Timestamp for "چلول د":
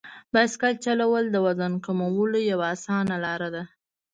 0.85-1.35